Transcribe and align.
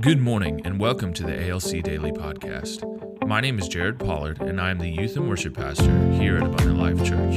Good 0.00 0.20
morning 0.20 0.60
and 0.64 0.80
welcome 0.80 1.12
to 1.14 1.22
the 1.22 1.50
ALC 1.50 1.82
Daily 1.82 2.10
Podcast. 2.10 2.82
My 3.26 3.40
name 3.40 3.58
is 3.58 3.68
Jared 3.68 3.98
Pollard 3.98 4.40
and 4.42 4.60
I 4.60 4.70
am 4.70 4.78
the 4.78 4.88
Youth 4.88 5.16
and 5.16 5.28
Worship 5.28 5.54
Pastor 5.54 6.10
here 6.12 6.36
at 6.36 6.42
Abundant 6.42 6.78
Life 6.78 6.98
Church. 7.06 7.36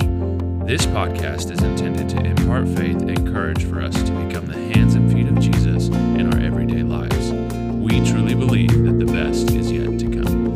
This 0.67 0.85
podcast 0.87 1.51
is 1.51 1.61
intended 1.61 2.09
to 2.09 2.25
impart 2.25 2.67
faith 2.67 3.01
and 3.01 3.27
courage 3.31 3.63
for 3.65 3.81
us 3.81 3.93
to 4.03 4.11
become 4.25 4.47
the 4.47 4.57
hands 4.73 4.95
and 4.95 5.11
feet 5.11 5.27
of 5.27 5.39
Jesus 5.39 5.89
in 5.89 6.33
our 6.33 6.39
everyday 6.39 6.83
lives. 6.83 7.31
We 7.75 8.03
truly 8.09 8.33
believe 8.33 8.83
that 8.85 8.97
the 8.97 9.05
best 9.05 9.51
is 9.51 9.71
yet 9.71 9.99
to 9.99 10.09
come. 10.09 10.47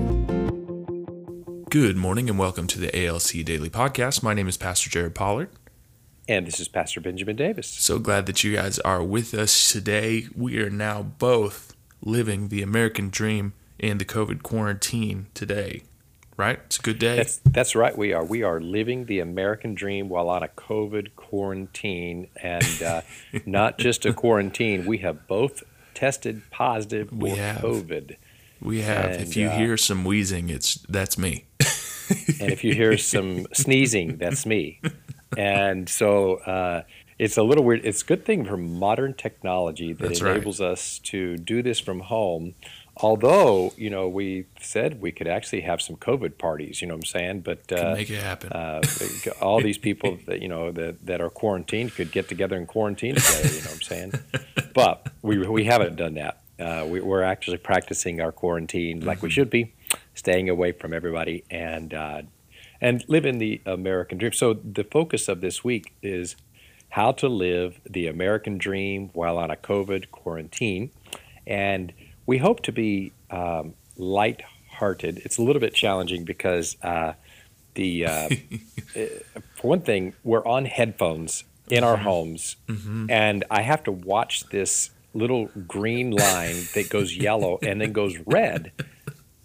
Good 1.70 1.98
morning 1.98 2.30
and 2.30 2.40
welcome 2.40 2.68
to 2.68 2.80
the 2.80 3.06
ALC 3.06 3.46
Daily 3.46 3.70
Podcast. 3.70 4.24
My 4.24 4.34
name 4.34 4.48
is 4.48 4.58
Pastor 4.58 4.90
Jared 4.90 5.14
Pollard. 5.14 5.50
And 6.28 6.48
this 6.48 6.60
is 6.60 6.68
Pastor 6.68 7.00
Benjamin 7.00 7.36
Davis. 7.36 7.68
So 7.68 8.00
glad 8.00 8.26
that 8.26 8.44
you 8.44 8.56
guys 8.56 8.80
are 8.80 9.04
with 9.04 9.34
us 9.34 9.72
today. 9.72 10.28
We 10.36 10.60
are 10.60 10.70
now 10.70 11.04
both 11.04 11.76
living 12.02 12.50
the 12.50 12.62
American 12.62 13.10
dream 13.10 13.54
in 13.80 13.98
the 13.98 14.06
COVID 14.06 14.44
quarantine 14.44 15.28
today. 15.34 15.84
Right? 16.38 16.60
It's 16.66 16.80
a 16.80 16.82
good 16.82 16.98
day. 16.98 17.18
That's, 17.18 17.38
that's 17.46 17.76
right. 17.76 17.96
We 17.96 18.14
are. 18.14 18.24
We 18.24 18.42
are 18.42 18.60
living 18.60 19.06
the 19.06 19.20
American 19.20 19.76
dream 19.76 20.10
while 20.10 20.30
on 20.30 20.42
a 20.42 20.48
COVID 20.48 21.16
quarantine, 21.16 22.30
and 22.42 22.82
uh, 22.82 23.02
not 23.46 23.78
just 23.78 24.06
a 24.06 24.14
quarantine. 24.14 24.86
We 24.86 25.00
have 25.00 25.28
both 25.28 25.62
tested 25.94 26.42
positive 26.50 27.10
for 27.10 27.16
We 27.16 27.30
have. 27.32 27.62
COVID. 27.62 28.16
we 28.60 28.82
have. 28.82 29.12
and, 29.12 29.22
if 29.22 29.38
you 29.38 29.50
uh, 29.50 29.58
hear 29.58 29.78
some 29.78 30.04
wheezing, 30.04 30.50
it's 30.50 30.76
that's 30.90 31.16
me. 31.16 31.46
and 32.40 32.52
if 32.52 32.64
you 32.64 32.74
hear 32.74 32.98
some 32.98 33.46
sneezing, 33.54 34.18
that's 34.18 34.46
me. 34.46 34.82
And 35.38 35.88
so 35.88 36.36
uh, 36.38 36.84
it's 37.22 37.38
a 37.38 37.44
little 37.44 37.64
weird. 37.64 37.86
It's 37.86 38.02
a 38.02 38.06
good 38.06 38.26
thing 38.26 38.46
for 38.46 38.58
modern 38.58 39.14
technology 39.14 39.94
that 39.94 40.08
That's 40.08 40.24
right. 40.24 40.38
enables 40.38 40.60
us 40.60 40.98
to 41.04 41.38
do 41.38 41.62
this 41.62 41.80
from 41.80 42.00
home. 42.00 42.56
Although, 42.98 43.74
you 43.78 43.92
know, 43.92 44.08
we 44.10 44.46
said 44.60 45.00
we 45.00 45.12
could 45.12 45.28
actually 45.28 45.62
have 45.62 45.84
some 45.84 45.98
COVID 45.98 46.40
parties, 46.40 46.82
you 46.82 46.88
know 46.88 46.96
what 46.96 47.02
I'm 47.02 47.06
saying? 47.06 47.42
But 47.42 47.72
uh, 47.72 47.94
make 47.94 48.10
it 48.10 48.24
happen. 48.24 48.52
uh, 48.52 48.82
all 49.40 49.62
these 49.62 49.78
people 49.78 50.18
that, 50.26 50.42
you 50.42 50.48
know, 50.48 50.72
that, 50.72 51.06
that 51.06 51.22
are 51.22 51.30
quarantined 51.30 51.94
could 51.94 52.12
get 52.12 52.28
together 52.28 52.58
and 52.58 52.68
quarantine 52.68 53.14
together, 53.14 53.50
you 53.50 53.62
know 53.62 53.70
what 53.70 53.76
I'm 53.76 53.82
saying? 53.82 54.14
But 54.74 55.06
we, 55.22 55.38
we 55.38 55.66
haven't 55.66 55.98
done 55.98 56.14
that. 56.16 56.42
Uh, 56.58 56.86
we, 56.88 57.02
we're 57.02 57.24
actually 57.24 57.58
practicing 57.58 58.20
our 58.20 58.32
quarantine 58.32 59.02
like 59.02 59.22
we 59.22 59.30
should 59.30 59.50
be, 59.50 59.74
staying 60.16 60.50
away 60.50 60.72
from 60.72 60.94
everybody 60.94 61.44
and 61.52 61.94
uh, 61.94 62.22
and 62.80 63.04
living 63.08 63.38
the 63.38 63.62
American 63.66 64.18
dream. 64.18 64.32
So 64.32 64.54
the 64.54 64.86
focus 64.86 65.28
of 65.28 65.42
this 65.42 65.64
week 65.64 65.94
is 66.02 66.36
how 66.92 67.12
to 67.14 67.28
live 67.28 67.80
the 67.90 68.08
American 68.08 68.58
dream 68.58 69.10
while 69.14 69.38
on 69.38 69.50
a 69.50 69.56
COVID 69.56 70.12
quarantine, 70.12 70.92
and 71.48 71.92
we 72.26 72.38
hope 72.38 72.62
to 72.64 72.72
be 72.72 73.12
um, 73.30 73.74
light-hearted. 73.98 75.22
It's 75.26 75.38
a 75.38 75.42
little 75.42 75.60
bit 75.60 75.74
challenging 75.74 76.26
because 76.26 76.76
uh, 76.84 77.14
the 77.76 78.06
uh, 78.06 78.30
eh, 78.96 79.08
for 79.56 79.68
one 79.68 79.82
thing, 79.82 80.14
we're 80.24 80.46
on 80.46 80.66
headphones 80.66 81.46
in 81.70 81.84
our 81.86 81.98
homes, 81.98 82.58
and 83.10 83.46
I 83.50 83.62
have 83.62 83.84
to 83.86 83.92
watch 83.92 84.46
this 84.50 84.92
little 85.14 85.50
green 85.68 86.12
line 86.12 86.56
that 86.74 86.90
goes 86.90 87.16
yellow 87.28 87.58
and 87.64 87.80
then 87.80 87.94
goes 87.94 88.18
red, 88.26 88.74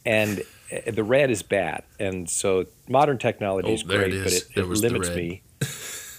and 0.04 0.40
uh, 0.72 0.90
the 0.90 1.04
red 1.04 1.30
is 1.30 1.42
bad. 1.44 1.84
And 2.00 2.28
so 2.28 2.66
modern 2.88 3.18
technology 3.18 3.68
Oh, 3.68 3.74
is 3.74 3.84
there 3.84 4.02
it 4.02 4.10
great, 4.10 4.22
but 4.24 4.32
it, 4.32 4.48
it 4.56 4.66
limits 4.66 5.10
me. 5.10 5.42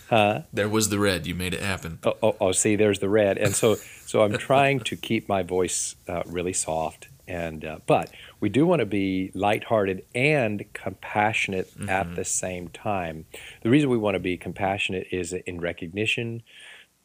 Huh? 0.09 0.43
there 0.53 0.69
was 0.69 0.89
the 0.89 0.99
red. 0.99 1.27
You 1.27 1.35
made 1.35 1.53
it 1.53 1.61
happen. 1.61 1.99
Oh, 2.03 2.15
oh, 2.23 2.35
oh, 2.39 2.51
see, 2.51 2.75
there's 2.75 2.99
the 2.99 3.09
red, 3.09 3.37
and 3.37 3.55
so 3.55 3.75
so 4.05 4.23
I'm 4.23 4.37
trying 4.37 4.79
to 4.81 4.95
keep 4.95 5.27
my 5.27 5.43
voice 5.43 5.95
uh, 6.07 6.23
really 6.25 6.53
soft, 6.53 7.09
and 7.27 7.65
uh, 7.65 7.79
but 7.85 8.11
we 8.39 8.49
do 8.49 8.65
want 8.65 8.79
to 8.79 8.85
be 8.85 9.31
lighthearted 9.33 10.05
and 10.15 10.65
compassionate 10.73 11.71
at 11.89 12.15
the 12.15 12.23
same 12.23 12.69
time. 12.69 13.25
The 13.61 13.69
reason 13.69 13.89
we 13.89 13.97
want 13.97 14.15
to 14.15 14.19
be 14.19 14.37
compassionate 14.37 15.07
is 15.11 15.33
in 15.33 15.59
recognition 15.59 16.43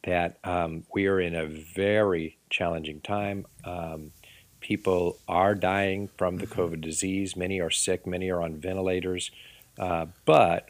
that 0.03 0.37
um, 0.43 0.83
we 0.93 1.07
are 1.07 1.19
in 1.19 1.35
a 1.35 1.45
very 1.45 2.37
challenging 2.49 3.01
time. 3.01 3.45
Um, 3.63 4.11
people 4.59 5.17
are 5.27 5.55
dying 5.55 6.09
from 6.17 6.37
the 6.37 6.47
COVID 6.47 6.81
disease. 6.81 7.35
Many 7.35 7.59
are 7.59 7.69
sick. 7.69 8.05
Many 8.05 8.29
are 8.29 8.41
on 8.41 8.55
ventilators, 8.55 9.31
uh, 9.77 10.07
but 10.25 10.69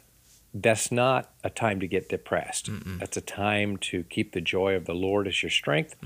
that's 0.56 0.92
not 0.92 1.32
a 1.42 1.50
time 1.50 1.80
to 1.80 1.86
get 1.88 2.08
depressed. 2.08 2.70
That's 3.00 3.16
a 3.16 3.20
time 3.20 3.76
to 3.78 4.04
keep 4.04 4.32
the 4.32 4.40
joy 4.40 4.76
of 4.76 4.84
the 4.84 4.94
Lord 4.94 5.26
as 5.26 5.42
your 5.42 5.50
strength, 5.50 5.96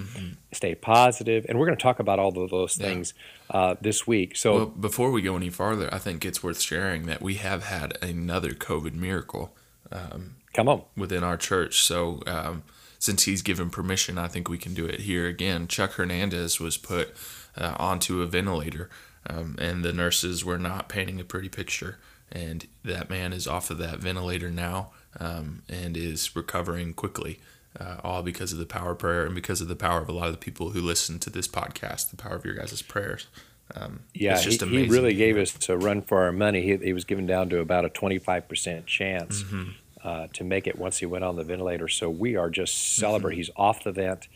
stay 0.53 0.75
positive, 0.75 1.45
and 1.49 1.59
we're 1.59 1.67
going 1.67 1.77
to 1.77 1.83
talk 1.83 2.01
about 2.01 2.19
all 2.19 2.37
of 2.39 2.51
those 2.51 2.79
Yeah. 2.79 2.87
things 2.87 3.15
uh, 3.51 3.75
this 3.81 4.07
week. 4.07 4.37
So, 4.37 4.55
Well, 4.55 4.67
before 4.67 5.11
we 5.11 5.21
go 5.23 5.37
any 5.37 5.51
farther, 5.51 5.89
I 5.93 5.99
think 5.99 6.25
it's 6.25 6.43
worth 6.43 6.61
sharing 6.61 7.05
that 7.07 7.21
we 7.21 7.35
have 7.35 7.65
had 7.65 7.97
another 8.03 8.51
COVID 8.53 8.95
miracle 8.95 9.55
um, 9.93 10.37
come 10.55 10.69
on. 10.69 10.83
within 10.97 11.23
our 11.23 11.37
church. 11.37 11.83
So, 11.83 12.23
um, 12.27 12.63
since 12.99 13.25
he's 13.25 13.43
given 13.43 13.71
permission, 13.71 14.19
I 14.19 14.29
think 14.29 14.49
we 14.49 14.59
can 14.59 14.75
do 14.75 14.85
it 14.87 15.01
here 15.01 15.27
again. 15.29 15.69
Chuck 15.69 15.93
Hernandez 15.93 16.59
was 16.59 16.77
put 16.77 17.15
uh, 17.57 17.75
onto 17.79 18.23
a 18.23 18.27
ventilator, 18.27 18.91
um, 19.29 19.57
and 19.61 19.85
the 19.85 19.93
nurses 19.93 20.45
were 20.45 20.59
not 20.59 20.89
painting 20.89 21.21
a 21.21 21.25
pretty 21.25 21.49
picture. 21.49 21.99
And 22.31 22.67
that 22.85 23.09
man 23.09 23.33
is 23.33 23.47
off 23.47 23.71
of 23.71 23.79
that 23.79 23.99
ventilator 23.99 24.51
now 24.51 24.91
um, 25.19 25.63
and 25.69 25.97
is 25.97 26.37
recovering 26.37 26.93
quickly, 26.95 27.41
uh, 27.79 27.97
all 28.05 28.23
because 28.23 28.53
of 28.53 28.59
the 28.59 28.67
power 28.67 28.93
of 28.93 28.99
prayer 28.99 29.25
and 29.25 29.35
because 29.35 29.61
of 29.61 29.69
the 29.69 29.77
power 29.77 30.01
of 30.01 30.09
a 30.09 30.13
lot 30.13 30.27
of 30.27 30.33
the 30.33 30.39
people 30.39 30.71
who 30.71 30.81
listen 30.81 31.19
to 31.21 31.31
this 31.31 31.49
podcast, 31.49 32.11
the 32.11 32.17
power 32.17 32.35
of 32.37 32.45
your 32.45 32.55
guys' 32.55 32.83
prayers. 32.83 33.27
Um, 33.75 34.01
Yeah, 34.15 34.35
it's 34.35 34.45
just 34.45 34.63
he, 34.63 34.85
he 34.85 34.89
really 34.89 35.15
gave 35.15 35.37
us 35.37 35.69
a 35.69 35.77
run 35.77 36.03
for 36.03 36.23
our 36.23 36.33
money. 36.33 36.63
He, 36.63 36.77
he 36.77 36.93
was 36.93 37.05
given 37.05 37.27
down 37.27 37.49
to 37.51 37.61
about 37.61 37.85
a 37.85 37.89
25% 37.91 38.87
chance 38.87 39.43
Mm-hmm. 39.43 39.71
Uh, 40.05 40.27
to 40.33 40.45
make 40.45 40.67
it 40.67 40.79
once 40.79 40.99
he 40.99 41.07
went 41.07 41.25
on 41.25 41.37
the 41.37 41.45
ventilator. 41.45 41.89
So 41.89 42.09
we 42.11 42.37
are 42.37 42.51
just 42.51 42.75
Mm-hmm. 42.75 43.01
celebrating. 43.01 43.39
He's 43.39 43.51
off 43.57 43.85
the 43.85 43.93
vent, 43.93 44.29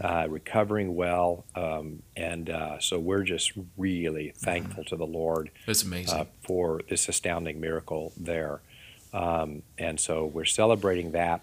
uh, 0.00 0.26
recovering 0.28 0.94
well. 0.94 1.44
Um, 1.54 2.02
and 2.16 2.48
uh, 2.50 2.78
so 2.80 2.98
we're 2.98 3.22
just 3.24 3.52
really 3.76 4.32
thankful 4.36 4.84
to 4.84 4.96
the 4.96 5.06
Lord 5.06 5.50
It's 5.66 5.82
amazing. 5.82 6.18
uh, 6.18 6.24
for 6.42 6.80
this 6.88 7.08
astounding 7.08 7.60
miracle 7.60 8.12
there. 8.16 8.60
Um, 9.12 9.62
and 9.78 9.98
so 9.98 10.26
we're 10.26 10.44
celebrating 10.44 11.12
that. 11.12 11.42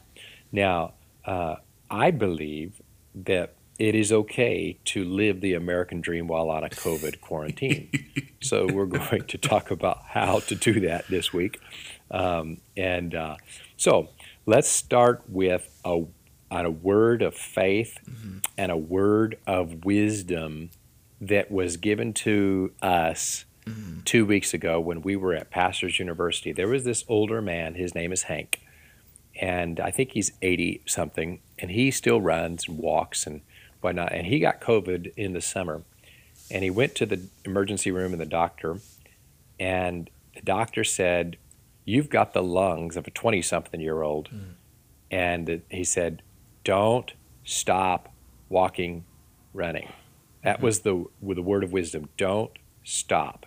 Now, 0.51 0.93
uh, 1.25 1.55
I 1.89 2.11
believe 2.11 2.81
that 3.15 3.53
it 3.77 3.93
is 3.95 4.11
okay 4.11 4.77
to 4.85 5.03
live 5.03 5.41
the 5.41 5.53
American 5.53 5.99
dream 5.99 6.27
while 6.27 6.49
on 6.49 6.63
a 6.63 6.69
COVID 6.69 7.19
quarantine. 7.21 7.89
so 8.41 8.67
we're 8.71 8.85
going 8.85 9.23
to 9.25 9.37
talk 9.37 9.69
about 9.71 9.99
how 10.07 10.39
to 10.39 10.55
do 10.55 10.79
that 10.81 11.07
this 11.09 11.33
week. 11.33 11.59
Um, 12.11 12.57
and 12.77 13.15
uh, 13.15 13.37
so 13.77 14.09
let's 14.45 14.69
start 14.69 15.23
with 15.27 15.67
a, 15.83 16.03
on 16.51 16.65
a 16.65 16.71
word 16.71 17.21
of 17.21 17.35
faith 17.35 17.97
and 18.57 18.71
a 18.71 18.77
word 18.77 19.37
of 19.47 19.85
wisdom 19.85 20.69
that 21.21 21.49
was 21.51 21.77
given 21.77 22.13
to 22.13 22.71
us 22.81 23.45
two 24.03 24.25
weeks 24.25 24.53
ago 24.53 24.79
when 24.79 25.01
we 25.01 25.15
were 25.15 25.33
at 25.33 25.49
Pastors 25.49 25.99
University. 25.99 26.51
There 26.51 26.67
was 26.67 26.83
this 26.83 27.03
older 27.07 27.41
man, 27.41 27.75
his 27.75 27.95
name 27.95 28.11
is 28.11 28.23
Hank, 28.23 28.61
and 29.39 29.79
I 29.79 29.91
think 29.91 30.11
he's 30.11 30.31
80 30.41 30.81
something, 30.85 31.39
and 31.57 31.71
he 31.71 31.91
still 31.91 32.21
runs 32.21 32.67
and 32.67 32.77
walks 32.77 33.25
and 33.25 33.41
whatnot. 33.81 34.13
And 34.13 34.27
he 34.27 34.39
got 34.39 34.61
COVID 34.61 35.13
in 35.17 35.33
the 35.33 35.41
summer, 35.41 35.81
and 36.51 36.63
he 36.63 36.69
went 36.69 36.95
to 36.95 37.05
the 37.05 37.21
emergency 37.43 37.91
room 37.91 38.11
and 38.11 38.21
the 38.21 38.25
doctor, 38.25 38.77
and 39.59 40.09
the 40.35 40.41
doctor 40.41 40.83
said, 40.83 41.37
You've 41.85 42.09
got 42.09 42.33
the 42.33 42.43
lungs 42.43 42.97
of 42.97 43.07
a 43.07 43.11
20 43.11 43.41
something 43.41 43.79
year 43.79 44.01
old. 44.01 44.29
Mm. 44.29 44.53
And 45.11 45.61
he 45.69 45.83
said, 45.83 46.23
Don't 46.63 47.13
stop 47.43 48.11
walking, 48.49 49.05
running. 49.53 49.89
That 50.43 50.57
mm-hmm. 50.57 50.65
was 50.65 50.79
the 50.79 51.05
the 51.21 51.41
word 51.41 51.63
of 51.63 51.71
wisdom. 51.71 52.09
Don't 52.17 52.51
stop. 52.83 53.45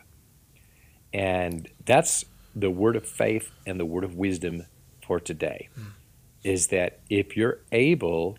And 1.12 1.68
that's 1.84 2.24
the 2.54 2.70
word 2.70 2.96
of 2.96 3.06
faith 3.06 3.50
and 3.66 3.78
the 3.78 3.84
word 3.84 4.04
of 4.04 4.14
wisdom 4.14 4.66
for 5.04 5.20
today. 5.20 5.68
Mm. 5.78 5.92
Is 6.44 6.68
that 6.68 7.00
if 7.10 7.36
you're 7.36 7.60
able, 7.72 8.38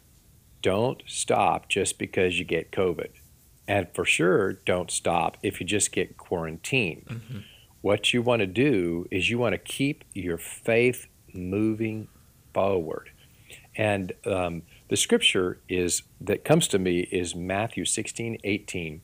don't 0.61 1.03
stop 1.05 1.67
just 1.67 1.99
because 1.99 2.39
you 2.39 2.45
get 2.45 2.71
COVID. 2.71 3.09
And 3.67 3.87
for 3.93 4.03
sure, 4.03 4.53
don't 4.53 4.89
stop 4.89 5.37
if 5.43 5.59
you 5.59 5.65
just 5.65 5.91
get 5.91 6.17
quarantined. 6.17 7.05
Mm-hmm. 7.05 7.39
What 7.81 8.13
you 8.13 8.21
want 8.21 8.41
to 8.41 8.47
do 8.47 9.07
is 9.09 9.29
you 9.29 9.37
want 9.37 9.53
to 9.53 9.57
keep 9.57 10.03
your 10.13 10.37
faith 10.37 11.07
moving 11.33 12.07
forward. 12.53 13.11
And 13.75 14.11
um, 14.25 14.63
the 14.89 14.97
scripture 14.97 15.59
is 15.69 16.03
that 16.19 16.43
comes 16.43 16.67
to 16.69 16.79
me 16.79 17.01
is 17.11 17.35
Matthew 17.35 17.85
16, 17.85 18.39
18. 18.43 19.01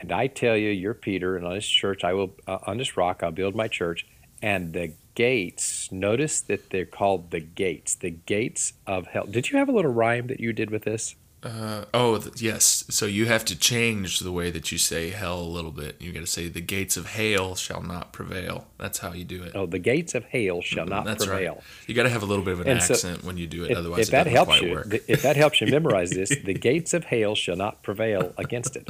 And 0.00 0.12
I 0.12 0.26
tell 0.26 0.56
you, 0.56 0.70
you're 0.70 0.94
Peter, 0.94 1.36
and 1.36 1.46
on 1.46 1.54
this 1.54 1.66
church, 1.66 2.02
I 2.02 2.12
will 2.12 2.34
uh, 2.46 2.58
on 2.66 2.78
this 2.78 2.96
rock 2.96 3.22
I'll 3.22 3.30
build 3.30 3.54
my 3.54 3.68
church, 3.68 4.06
and 4.42 4.72
the 4.72 4.92
gates. 5.14 5.90
Notice 5.92 6.40
that 6.42 6.70
they're 6.70 6.84
called 6.84 7.30
the 7.30 7.40
gates, 7.40 7.94
the 7.94 8.10
gates 8.10 8.72
of 8.86 9.06
hell. 9.06 9.26
Did 9.26 9.50
you 9.50 9.58
have 9.58 9.68
a 9.68 9.72
little 9.72 9.92
rhyme 9.92 10.26
that 10.26 10.40
you 10.40 10.52
did 10.52 10.70
with 10.70 10.82
this? 10.82 11.14
Uh, 11.42 11.84
oh, 11.92 12.18
th- 12.18 12.40
yes. 12.40 12.84
So 12.88 13.06
you 13.06 13.26
have 13.26 13.44
to 13.46 13.58
change 13.58 14.20
the 14.20 14.30
way 14.30 14.50
that 14.52 14.70
you 14.70 14.78
say 14.78 15.10
hell 15.10 15.40
a 15.40 15.42
little 15.42 15.72
bit. 15.72 15.96
You 16.00 16.12
got 16.12 16.20
to 16.20 16.26
say 16.26 16.48
the 16.48 16.60
gates 16.60 16.96
of 16.96 17.06
hail 17.08 17.56
shall 17.56 17.82
not 17.82 18.12
prevail. 18.12 18.68
That's 18.78 18.98
how 18.98 19.12
you 19.12 19.24
do 19.24 19.42
it. 19.42 19.52
Oh, 19.54 19.66
the 19.66 19.80
gates 19.80 20.14
of 20.14 20.24
hail 20.26 20.62
shall 20.62 20.86
not 20.86 21.04
That's 21.04 21.26
prevail. 21.26 21.54
right. 21.54 21.62
You 21.88 21.94
got 21.96 22.04
to 22.04 22.10
have 22.10 22.22
a 22.22 22.26
little 22.26 22.44
bit 22.44 22.52
of 22.54 22.60
an 22.60 22.68
And 22.68 22.82
so, 22.82 22.94
accent 22.94 23.24
when 23.24 23.38
you 23.38 23.48
do 23.48 23.64
it. 23.64 23.72
If, 23.72 23.78
Otherwise, 23.78 24.00
if 24.02 24.08
it 24.08 24.10
that 24.12 24.18
doesn't 24.24 24.36
helps 24.36 24.48
quite 24.50 24.62
you, 24.62 24.70
work. 24.70 24.90
th- 24.90 25.02
if 25.08 25.22
that 25.22 25.34
helps 25.36 25.60
you 25.60 25.66
memorize 25.66 26.10
this, 26.10 26.28
the 26.44 26.54
gates 26.54 26.94
of 26.94 27.04
hail 27.06 27.34
shall 27.34 27.56
not 27.56 27.82
prevail 27.82 28.32
against 28.38 28.76
it. 28.76 28.88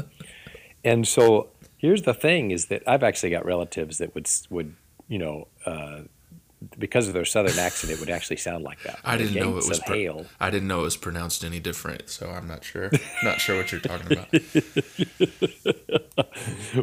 And 0.84 1.08
so 1.08 1.48
here's 1.78 2.02
the 2.02 2.14
thing: 2.14 2.50
is 2.50 2.66
that 2.66 2.82
I've 2.86 3.02
actually 3.02 3.30
got 3.30 3.46
relatives 3.46 3.96
that 3.98 4.14
would 4.14 4.28
would 4.50 4.74
you 5.08 5.18
know. 5.18 5.48
Uh, 5.64 6.02
because 6.78 7.08
of 7.08 7.14
their 7.14 7.24
southern 7.24 7.58
accent, 7.58 7.92
it 7.92 8.00
would 8.00 8.10
actually 8.10 8.36
sound 8.36 8.64
like 8.64 8.82
that. 8.82 8.98
I 9.04 9.16
didn't 9.16 9.34
know 9.34 9.50
it 9.50 9.68
was. 9.68 9.80
pro- 9.80 9.94
hail. 9.94 10.26
I 10.40 10.50
didn't 10.50 10.68
know 10.68 10.80
it 10.80 10.84
was 10.84 10.96
pronounced 10.96 11.44
any 11.44 11.60
different. 11.60 12.08
So 12.08 12.30
I'm 12.30 12.46
not 12.46 12.64
sure. 12.64 12.90
not 13.22 13.40
sure 13.40 13.56
what 13.56 13.72
you're 13.72 13.80
talking 13.80 14.12
about. 14.12 14.28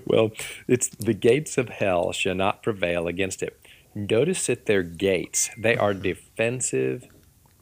well, 0.06 0.32
it's 0.68 0.90
the 0.90 1.14
gates 1.14 1.58
of 1.58 1.70
hell 1.70 2.12
shall 2.12 2.36
not 2.36 2.64
prevail 2.64 3.08
against 3.08 3.44
it. 3.44 3.60
Notice 3.96 4.48
that 4.48 4.66
they're 4.66 4.84
gates, 4.84 5.50
they 5.58 5.76
are 5.76 5.94
mm-hmm. 5.94 6.04
defensive 6.04 7.08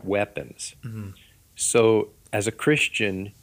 weapons. 0.04 0.76
Mm-hmm. 0.84 1.12
So, 1.56 2.10
as 2.32 2.48
a 2.48 2.52
Christian, 2.52 3.34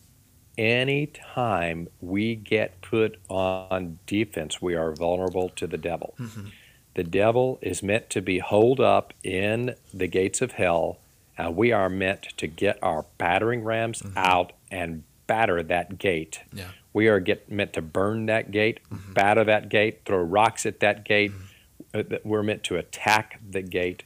anytime 0.59 1.89
we 2.01 2.37
get 2.37 2.81
put 2.81 3.19
on 3.29 3.99
defense, 4.07 4.61
we 4.61 4.75
are 4.75 4.93
vulnerable 4.93 5.49
to 5.51 5.67
the 5.67 5.79
devil. 5.79 6.15
Mm-hmm. 6.19 6.47
The 6.95 7.05
devil 7.05 7.59
is 7.61 7.83
meant 7.83 8.11
to 8.11 8.23
be 8.23 8.39
holed 8.39 8.81
up 8.81 9.13
in 9.23 9.75
the 9.93 10.07
gates 10.07 10.41
of 10.41 10.53
hell, 10.53 10.99
and 11.37 11.57
we 11.57 11.73
are 11.73 11.89
meant 11.89 12.29
to 12.37 12.47
get 12.47 12.79
our 12.83 13.05
battering 13.19 13.65
rams 13.65 14.03
mm-hmm. 14.03 14.17
out 14.17 14.53
and 14.71 15.03
batter 15.27 15.63
that 15.63 15.99
gate. 15.99 16.41
Yeah. 16.53 16.69
We 16.93 17.09
are 17.09 17.19
get, 17.19 17.51
meant 17.51 17.73
to 17.73 17.83
burn 17.83 18.27
that 18.27 18.51
gate, 18.51 18.81
mm-hmm. 18.93 19.13
batter 19.13 19.43
that 19.45 19.69
gate, 19.69 20.03
throw 20.05 20.19
rocks 20.19 20.65
at 20.65 20.81
that 20.81 21.05
gate. 21.05 21.33
Mm-hmm. 21.33 21.45
Uh, 21.93 22.03
that 22.09 22.27
We're 22.27 22.43
meant 22.43 22.65
to 22.65 22.77
attack 22.77 23.41
the 23.49 23.63
gate. 23.63 24.03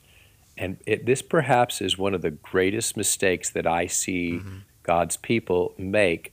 And 0.58 0.76
it, 0.84 1.06
this 1.06 1.22
perhaps 1.22 1.80
is 1.80 1.96
one 1.96 2.12
of 2.12 2.20
the 2.20 2.30
greatest 2.30 2.98
mistakes 2.98 3.48
that 3.50 3.66
I 3.66 3.86
see 3.86 4.42
God's 4.82 5.16
people 5.16 5.74
make 5.78 6.32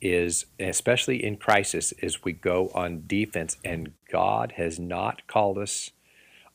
is 0.00 0.46
especially 0.60 1.24
in 1.24 1.36
crisis 1.36 1.92
is 2.00 2.24
we 2.24 2.32
go 2.32 2.70
on 2.74 3.02
defense 3.06 3.56
and 3.64 3.92
God 4.10 4.52
has 4.56 4.78
not 4.78 5.26
called 5.26 5.58
us 5.58 5.90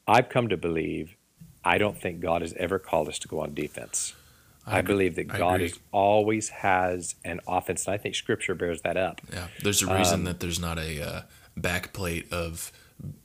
I've 0.07 0.29
come 0.29 0.49
to 0.49 0.57
believe 0.57 1.15
I 1.63 1.77
don't 1.77 1.97
think 1.99 2.19
God 2.19 2.41
has 2.41 2.53
ever 2.53 2.77
called 2.77 3.07
us 3.07 3.17
to 3.19 3.27
go 3.27 3.39
on 3.39 3.53
defense. 3.53 4.13
I, 4.67 4.79
agree- 4.79 4.93
believe 4.93 5.15
that 5.15 5.31
I 5.33 5.37
God 5.37 5.61
is, 5.61 5.79
always 5.91 6.49
has 6.49 7.15
an 7.23 7.39
offense 7.47 7.85
and 7.85 7.93
I 7.93 7.97
think 7.97 8.15
scripture 8.15 8.55
bears 8.55 8.81
that 8.81 8.97
up. 8.97 9.21
Yeah. 9.31 9.47
There's 9.61 9.81
a 9.81 9.93
reason 9.93 10.19
Um, 10.21 10.23
that 10.25 10.39
there's 10.39 10.59
not 10.59 10.77
a 10.77 11.01
uh, 11.01 11.21
back 11.55 11.93
plate 11.93 12.31
of 12.31 12.71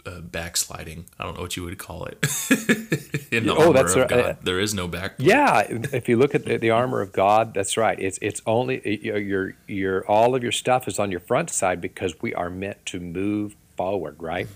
uh, 0.07 0.21
backsliding. 0.21 1.07
I 1.19 1.25
don't 1.25 1.35
know 1.35 1.43
what 1.43 1.57
you 1.57 1.65
would 1.65 1.79
call 1.79 2.07
it. 2.07 2.19
In 3.31 3.47
the 3.47 3.55
oh, 3.55 3.61
armor 3.61 3.73
that's 3.73 3.93
of 3.93 3.99
right. 4.03 4.09
God, 4.09 4.39
there 4.43 4.59
is 4.59 4.75
no 4.75 4.89
back. 4.89 5.15
Yeah, 5.19 5.63
if 5.69 6.09
you 6.09 6.17
look 6.17 6.35
at 6.35 6.45
the, 6.45 6.57
the 6.57 6.71
armor 6.71 7.01
of 7.01 7.13
God, 7.13 7.55
that's 7.55 7.77
right. 7.77 7.99
It's 7.99 8.19
it's 8.23 8.41
only 8.47 8.99
your 9.03 9.55
your 9.67 10.07
all 10.07 10.35
of 10.35 10.43
your 10.43 10.53
stuff 10.53 10.89
is 10.89 10.99
on 10.99 11.11
your 11.11 11.21
front 11.21 11.51
side 11.51 11.81
because 11.81 12.21
we 12.21 12.35
are 12.35 12.51
meant 12.51 12.85
to 12.87 13.01
move 13.01 13.55
forward, 13.77 14.17
right? 14.21 14.49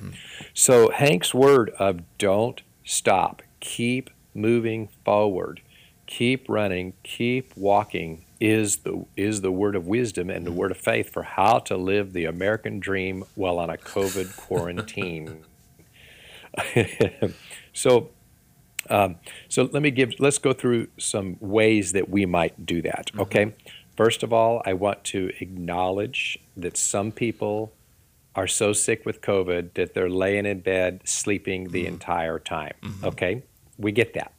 So 0.54 0.90
Hank's 0.90 1.32
word 1.32 1.70
of 1.78 2.00
don't 2.18 2.60
stop, 2.84 3.42
keep 3.60 4.10
moving 4.34 4.88
forward, 5.04 5.60
keep 6.12 6.46
running, 6.46 6.92
keep 7.02 7.56
walking 7.56 8.22
is 8.38 8.78
the 8.78 9.06
is 9.16 9.40
the 9.40 9.50
word 9.50 9.74
of 9.74 9.86
wisdom 9.86 10.28
and 10.28 10.44
the 10.44 10.50
mm-hmm. 10.50 10.58
word 10.58 10.70
of 10.70 10.76
faith 10.76 11.08
for 11.10 11.22
how 11.22 11.58
to 11.58 11.76
live 11.76 12.12
the 12.12 12.26
American 12.26 12.78
dream 12.80 13.24
while 13.34 13.58
on 13.58 13.70
a 13.70 13.78
COVID 13.78 14.36
quarantine. 14.46 15.44
so 17.72 18.10
um, 18.90 19.16
so 19.48 19.70
let 19.72 19.82
me 19.82 19.90
give. 19.90 20.12
Let's 20.18 20.38
go 20.38 20.52
through 20.52 20.88
some 20.98 21.36
ways 21.40 21.92
that 21.92 22.10
we 22.10 22.26
might 22.26 22.66
do 22.66 22.82
that. 22.82 23.06
Mm-hmm. 23.06 23.20
Okay. 23.20 23.54
First 23.96 24.22
of 24.22 24.32
all, 24.32 24.62
I 24.66 24.74
want 24.74 25.04
to 25.04 25.30
acknowledge 25.40 26.38
that 26.56 26.76
some 26.76 27.12
people 27.12 27.72
are 28.34 28.46
so 28.46 28.72
sick 28.72 29.06
with 29.06 29.20
COVID 29.20 29.74
that 29.74 29.94
they're 29.94 30.10
laying 30.10 30.46
in 30.46 30.60
bed 30.60 31.00
sleeping 31.04 31.70
the 31.70 31.84
mm-hmm. 31.84 31.94
entire 31.94 32.38
time. 32.38 32.74
Okay, 33.04 33.42
we 33.78 33.92
get 33.92 34.14
that. 34.14 34.32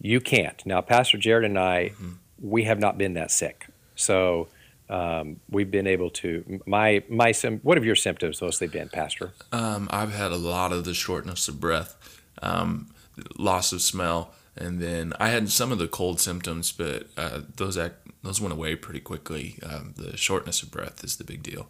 You 0.00 0.20
can't. 0.20 0.64
Now, 0.66 0.80
Pastor 0.80 1.18
Jared 1.18 1.44
and 1.44 1.58
I, 1.58 1.92
we 2.40 2.64
have 2.64 2.78
not 2.78 2.98
been 2.98 3.14
that 3.14 3.30
sick, 3.30 3.66
so 3.94 4.48
um, 4.88 5.40
we've 5.50 5.70
been 5.70 5.86
able 5.86 6.10
to. 6.10 6.60
My 6.66 7.02
my. 7.08 7.32
What 7.62 7.76
have 7.76 7.84
your 7.84 7.96
symptoms 7.96 8.40
mostly 8.40 8.66
been, 8.66 8.88
Pastor? 8.88 9.32
Um, 9.52 9.88
I've 9.90 10.12
had 10.12 10.32
a 10.32 10.36
lot 10.36 10.72
of 10.72 10.84
the 10.84 10.94
shortness 10.94 11.48
of 11.48 11.60
breath, 11.60 12.20
um, 12.42 12.90
loss 13.38 13.72
of 13.72 13.80
smell, 13.80 14.32
and 14.56 14.80
then 14.80 15.12
I 15.18 15.28
had 15.28 15.50
some 15.50 15.72
of 15.72 15.78
the 15.78 15.88
cold 15.88 16.20
symptoms, 16.20 16.72
but 16.72 17.08
uh, 17.16 17.40
those 17.56 17.76
act, 17.76 18.06
those 18.22 18.40
went 18.40 18.52
away 18.52 18.76
pretty 18.76 19.00
quickly. 19.00 19.58
Um, 19.62 19.94
the 19.96 20.16
shortness 20.16 20.62
of 20.62 20.70
breath 20.70 21.02
is 21.02 21.16
the 21.16 21.24
big 21.24 21.42
deal. 21.42 21.68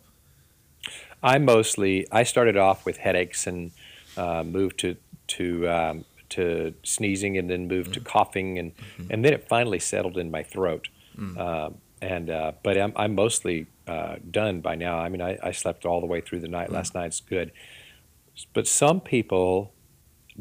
I 1.23 1.39
mostly 1.39 2.07
I 2.13 2.23
started 2.23 2.57
off 2.57 2.85
with 2.85 2.99
headaches 2.99 3.47
and 3.47 3.73
uh, 4.17 4.43
moved 4.43 4.79
to 4.81 4.97
to 5.29 5.69
um, 5.69 6.05
to 6.31 6.75
sneezing 6.83 7.37
and 7.39 7.49
then 7.51 7.69
moved 7.69 7.95
to 7.95 8.01
coughing 8.01 8.59
and 8.59 8.73
and 9.11 9.25
then 9.25 9.33
it 9.33 9.49
finally 9.49 9.79
settled 9.79 10.17
in 10.19 10.31
my 10.31 10.43
throat. 10.43 10.89
Uh, 11.39 11.71
and 12.03 12.29
uh, 12.29 12.53
but 12.63 12.77
I'm, 12.79 12.93
I'm 12.97 13.15
mostly 13.15 13.67
uh, 13.87 14.17
done 14.31 14.61
by 14.61 14.75
now. 14.75 14.99
I 14.99 15.09
mean, 15.09 15.23
I, 15.23 15.39
I 15.43 15.53
slept 15.53 15.87
all 15.87 16.01
the 16.01 16.07
way 16.07 16.21
through 16.21 16.41
the 16.41 16.49
night 16.49 16.71
last 16.71 16.95
night. 16.95 17.07
It's 17.07 17.21
good. 17.21 17.53
But 18.53 18.67
some 18.67 19.01
people 19.01 19.73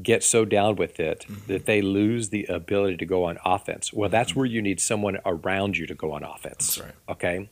get 0.02 0.24
so 0.24 0.44
down 0.44 0.76
with 0.76 1.00
it 1.00 1.26
that 1.48 1.66
they 1.66 1.82
lose 1.82 2.30
the 2.30 2.46
ability 2.46 2.98
to 2.98 3.06
go 3.06 3.24
on 3.24 3.38
offense. 3.46 3.94
Well, 3.94 4.10
that's 4.10 4.36
where 4.36 4.46
you 4.46 4.62
need 4.62 4.82
someone 4.82 5.20
around 5.26 5.78
you 5.78 5.88
to 5.88 5.96
go 5.96 6.12
on 6.12 6.24
offense. 6.24 6.78
Right. 6.78 6.92
Okay. 7.08 7.50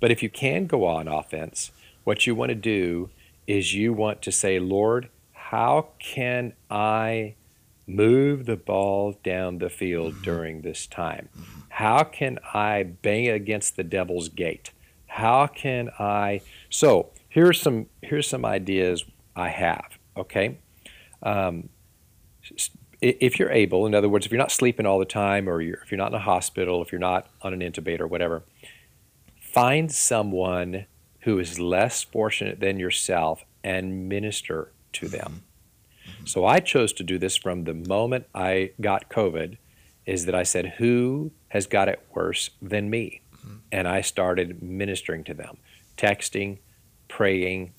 But 0.00 0.10
if 0.10 0.22
you 0.22 0.30
can 0.30 0.66
go 0.66 0.86
on 0.86 1.08
offense, 1.08 1.70
what 2.04 2.26
you 2.26 2.34
want 2.34 2.48
to 2.50 2.54
do 2.54 3.10
is 3.46 3.74
you 3.74 3.92
want 3.92 4.22
to 4.22 4.32
say, 4.32 4.58
Lord, 4.58 5.10
how 5.32 5.88
can 5.98 6.54
I 6.70 7.34
move 7.86 8.46
the 8.46 8.56
ball 8.56 9.18
down 9.22 9.58
the 9.58 9.70
field 9.70 10.22
during 10.22 10.62
this 10.62 10.86
time? 10.86 11.28
How 11.68 12.04
can 12.04 12.38
I 12.52 12.82
bang 12.82 13.28
against 13.28 13.76
the 13.76 13.84
devil's 13.84 14.28
gate? 14.28 14.70
How 15.06 15.46
can 15.46 15.90
I? 15.98 16.40
So 16.70 17.10
here's 17.28 17.60
some 17.60 17.86
here's 18.02 18.28
some 18.28 18.44
ideas 18.44 19.04
I 19.36 19.48
have. 19.48 19.98
Okay, 20.16 20.58
um, 21.22 21.68
if 23.00 23.38
you're 23.38 23.50
able, 23.50 23.86
in 23.86 23.94
other 23.94 24.08
words, 24.08 24.24
if 24.24 24.32
you're 24.32 24.38
not 24.38 24.52
sleeping 24.52 24.86
all 24.86 24.98
the 24.98 25.04
time, 25.04 25.48
or 25.48 25.60
you're, 25.60 25.78
if 25.82 25.90
you're 25.90 25.98
not 25.98 26.08
in 26.08 26.14
a 26.14 26.20
hospital, 26.20 26.82
if 26.82 26.90
you're 26.92 26.98
not 26.98 27.28
on 27.42 27.52
an 27.52 27.60
intubator 27.60 28.00
or 28.00 28.06
whatever, 28.06 28.44
find 29.40 29.92
someone 29.92 30.86
who 31.20 31.38
is 31.38 31.58
less 31.58 32.02
fortunate 32.02 32.60
than 32.60 32.78
yourself 32.78 33.44
and 33.62 34.08
minister 34.08 34.72
to 34.92 35.08
them. 35.08 35.42
So 36.26 36.44
I 36.44 36.60
chose 36.60 36.92
to 36.94 37.02
do 37.02 37.18
this 37.18 37.36
from 37.36 37.64
the 37.64 37.74
moment 37.74 38.26
I 38.34 38.72
got 38.80 39.08
COVID, 39.10 39.56
is 40.06 40.26
that 40.26 40.34
I 40.34 40.42
said, 40.42 40.74
who 40.78 41.32
has 41.48 41.66
got 41.66 41.88
it 41.88 42.00
worse 42.14 42.50
than 42.60 42.90
me? 42.90 43.20
And 43.70 43.86
I 43.86 44.00
started 44.00 44.62
ministering 44.62 45.24
to 45.24 45.34
them, 45.34 45.58
texting, 45.96 46.58
praying, 47.08 47.72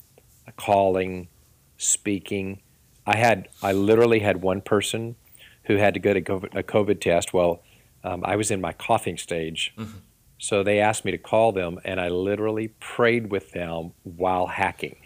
calling, 0.56 1.28
speaking. 1.76 2.60
I 3.06 3.16
had, 3.16 3.48
I 3.62 3.72
literally 3.72 4.20
had 4.20 4.42
one 4.42 4.60
person 4.60 5.16
who 5.64 5.76
had 5.76 5.94
to 5.94 6.00
go 6.00 6.12
to 6.12 6.20
a 6.20 6.62
COVID 6.62 7.00
test. 7.00 7.32
Well, 7.32 7.62
um, 8.04 8.22
I 8.24 8.36
was 8.36 8.50
in 8.50 8.60
my 8.60 8.72
coughing 8.72 9.16
stage. 9.18 9.74
So 10.38 10.62
they 10.62 10.80
asked 10.80 11.04
me 11.04 11.12
to 11.12 11.18
call 11.18 11.52
them, 11.52 11.80
and 11.84 12.00
I 12.00 12.08
literally 12.08 12.68
prayed 12.78 13.30
with 13.30 13.52
them 13.52 13.92
while 14.04 14.46
hacking. 14.46 14.96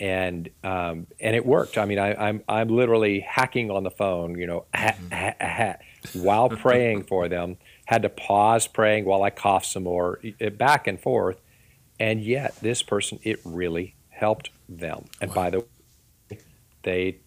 And 0.00 0.48
um, 0.64 1.06
and 1.20 1.36
it 1.36 1.44
worked. 1.44 1.76
I 1.76 1.84
mean, 1.84 1.98
I, 1.98 2.14
I'm 2.28 2.42
I'm 2.48 2.68
literally 2.68 3.20
hacking 3.20 3.70
on 3.70 3.82
the 3.82 3.90
phone, 3.90 4.38
you 4.38 4.46
know, 4.46 4.64
ha, 4.74 4.94
ha, 5.12 5.34
ha, 5.40 5.74
while 6.14 6.48
praying 6.48 7.02
for 7.04 7.28
them. 7.28 7.58
Had 7.84 8.02
to 8.02 8.08
pause 8.08 8.66
praying 8.66 9.04
while 9.04 9.22
I 9.22 9.30
coughed 9.30 9.66
some 9.66 9.84
more, 9.84 10.18
i- 10.40 10.48
back 10.48 10.86
and 10.86 10.98
forth. 11.00 11.40
And 12.00 12.20
yet, 12.22 12.56
this 12.60 12.82
person, 12.82 13.18
it 13.22 13.38
really 13.44 13.94
helped 14.08 14.50
them. 14.68 15.04
And 15.20 15.32
by 15.32 15.50
the 15.50 15.58
way, 15.60 16.38
they 16.82 17.18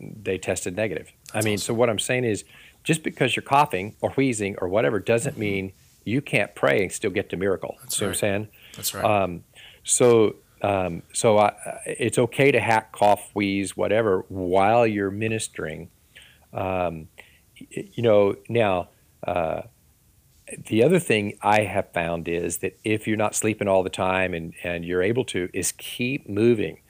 they 0.00 0.38
tested 0.38 0.76
negative. 0.76 1.12
I 1.34 1.42
mean, 1.42 1.58
so 1.58 1.72
what 1.74 1.88
I'm 1.90 1.98
saying 1.98 2.24
is, 2.24 2.44
just 2.82 3.02
because 3.02 3.36
you're 3.36 3.42
coughing 3.42 3.94
or 4.00 4.10
wheezing 4.10 4.56
or 4.58 4.68
whatever 4.68 4.98
doesn't 5.00 5.36
mean 5.38 5.72
you 6.04 6.20
can't 6.22 6.54
pray 6.54 6.82
and 6.82 6.90
still 6.90 7.10
get 7.10 7.28
the 7.30 7.36
miracle. 7.36 7.76
That's 7.82 7.96
See 7.98 8.04
what 8.04 8.08
I'm 8.10 8.14
saying? 8.16 8.48
That's 8.74 8.94
right. 8.94 9.04
Um, 9.04 9.44
so, 9.84 10.36
um, 10.62 11.02
so 11.12 11.38
I, 11.38 11.54
it's 11.86 12.18
okay 12.18 12.50
to 12.52 12.60
hack, 12.60 12.92
cough, 12.92 13.30
wheeze, 13.34 13.76
whatever, 13.76 14.24
while 14.28 14.86
you're 14.86 15.10
ministering. 15.10 15.90
Um, 16.52 17.08
you 17.56 18.02
know, 18.02 18.36
now, 18.48 18.88
uh, 19.26 19.62
the 20.66 20.82
other 20.82 20.98
thing 20.98 21.38
I 21.42 21.62
have 21.62 21.92
found 21.92 22.26
is 22.28 22.58
that 22.58 22.78
if 22.82 23.06
you're 23.06 23.16
not 23.16 23.34
sleeping 23.34 23.68
all 23.68 23.82
the 23.82 23.90
time 23.90 24.34
and, 24.34 24.52
and 24.64 24.84
you're 24.84 25.02
able 25.02 25.24
to, 25.26 25.48
is 25.52 25.72
keep 25.72 26.28
moving. 26.28 26.80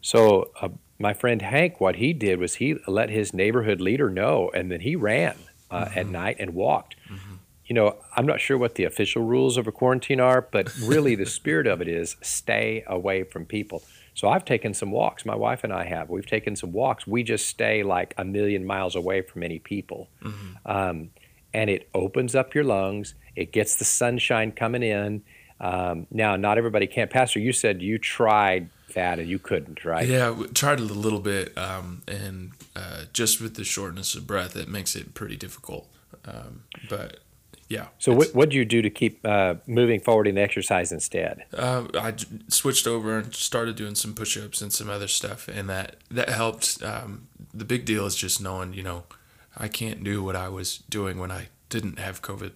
So, 0.00 0.50
uh, 0.60 0.68
my 0.98 1.12
friend 1.12 1.42
Hank, 1.42 1.80
what 1.80 1.96
he 1.96 2.12
did 2.12 2.38
was 2.38 2.56
he 2.56 2.76
let 2.86 3.10
his 3.10 3.34
neighborhood 3.34 3.80
leader 3.80 4.08
know, 4.10 4.50
and 4.54 4.70
then 4.70 4.80
he 4.80 4.96
ran 4.96 5.36
uh, 5.70 5.86
mm-hmm. 5.86 5.98
at 5.98 6.06
night 6.08 6.36
and 6.38 6.54
walked. 6.54 6.96
Mm-hmm. 7.10 7.34
You 7.66 7.74
know, 7.74 7.96
I'm 8.14 8.26
not 8.26 8.40
sure 8.40 8.58
what 8.58 8.74
the 8.74 8.84
official 8.84 9.22
rules 9.22 9.56
of 9.56 9.66
a 9.66 9.72
quarantine 9.72 10.20
are, 10.20 10.42
but 10.42 10.74
really 10.80 11.14
the 11.14 11.26
spirit 11.40 11.66
of 11.66 11.80
it 11.80 11.88
is 11.88 12.16
stay 12.20 12.84
away 12.86 13.24
from 13.24 13.46
people. 13.46 13.82
So 14.14 14.28
I've 14.28 14.44
taken 14.44 14.74
some 14.74 14.90
walks. 14.90 15.26
My 15.26 15.34
wife 15.34 15.64
and 15.64 15.72
I 15.72 15.84
have. 15.84 16.08
We've 16.08 16.26
taken 16.26 16.54
some 16.56 16.72
walks. 16.72 17.06
We 17.06 17.22
just 17.22 17.48
stay 17.48 17.82
like 17.82 18.14
a 18.16 18.24
million 18.24 18.64
miles 18.64 18.94
away 18.94 19.22
from 19.22 19.42
any 19.42 19.58
people. 19.58 20.08
Mm-hmm. 20.22 20.70
Um, 20.70 21.10
and 21.52 21.70
it 21.70 21.88
opens 21.94 22.34
up 22.34 22.54
your 22.54 22.64
lungs. 22.64 23.14
It 23.34 23.52
gets 23.52 23.76
the 23.76 23.84
sunshine 23.84 24.52
coming 24.52 24.82
in. 24.82 25.22
Um, 25.60 26.06
now, 26.10 26.36
not 26.36 26.58
everybody 26.58 26.86
can't. 26.86 27.10
Pastor, 27.10 27.40
you 27.40 27.52
said 27.52 27.82
you 27.82 27.98
tried 27.98 28.68
that 28.94 29.18
and 29.18 29.28
you 29.28 29.38
couldn't, 29.38 29.84
right? 29.84 30.06
Yeah, 30.06 30.30
we 30.30 30.46
tried 30.48 30.80
a 30.80 30.84
little 30.84 31.20
bit, 31.20 31.56
um, 31.56 32.02
and 32.06 32.52
uh, 32.74 33.04
just 33.12 33.40
with 33.40 33.54
the 33.54 33.64
shortness 33.64 34.14
of 34.14 34.26
breath, 34.26 34.56
it 34.56 34.68
makes 34.68 34.94
it 34.96 35.14
pretty 35.14 35.36
difficult. 35.36 35.88
Um, 36.24 36.64
but 36.88 37.18
yeah. 37.68 37.86
So 37.98 38.12
what 38.12 38.34
what 38.34 38.50
do 38.50 38.56
you 38.56 38.64
do 38.64 38.82
to 38.82 38.90
keep 38.90 39.24
uh, 39.24 39.54
moving 39.66 40.00
forward 40.00 40.26
in 40.26 40.34
the 40.34 40.42
exercise 40.42 40.92
instead? 40.92 41.44
Uh, 41.52 41.86
I 41.94 42.14
switched 42.48 42.86
over 42.86 43.18
and 43.18 43.34
started 43.34 43.76
doing 43.76 43.94
some 43.94 44.14
push-ups 44.14 44.60
and 44.60 44.72
some 44.72 44.90
other 44.90 45.08
stuff, 45.08 45.48
and 45.48 45.68
that 45.68 45.96
that 46.10 46.28
helped. 46.28 46.82
Um, 46.82 47.28
the 47.52 47.64
big 47.64 47.84
deal 47.84 48.04
is 48.04 48.16
just 48.16 48.40
knowing, 48.40 48.74
you 48.74 48.82
know, 48.82 49.04
I 49.56 49.68
can't 49.68 50.02
do 50.02 50.22
what 50.22 50.34
I 50.36 50.48
was 50.48 50.78
doing 50.88 51.18
when 51.18 51.30
I 51.30 51.48
didn't 51.74 51.98
have 51.98 52.22
COVID. 52.22 52.52